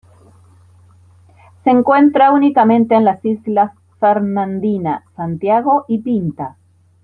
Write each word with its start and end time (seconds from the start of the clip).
Se 1.63 1.69
encuentra 1.69 2.31
únicamente 2.31 2.95
en 2.95 3.05
las 3.05 3.23
islas 3.23 3.71
Fernandina, 3.99 5.03
Santiago 5.15 5.85
y 5.87 5.99
Pinta. 5.99 6.57